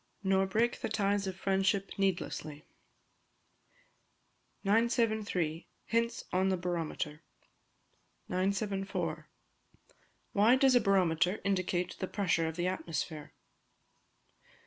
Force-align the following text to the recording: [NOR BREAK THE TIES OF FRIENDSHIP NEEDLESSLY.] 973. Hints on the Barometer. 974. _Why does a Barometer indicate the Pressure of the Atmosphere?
[NOR 0.23 0.47
BREAK 0.47 0.79
THE 0.81 0.89
TIES 0.89 1.27
OF 1.27 1.35
FRIENDSHIP 1.35 1.99
NEEDLESSLY.] 1.99 2.65
973. 4.63 5.67
Hints 5.85 6.23
on 6.33 6.49
the 6.49 6.57
Barometer. 6.57 7.21
974. 8.27 9.27
_Why 10.35 10.59
does 10.59 10.73
a 10.73 10.81
Barometer 10.81 11.39
indicate 11.43 11.97
the 11.99 12.07
Pressure 12.07 12.47
of 12.47 12.55
the 12.55 12.65
Atmosphere? 12.65 13.33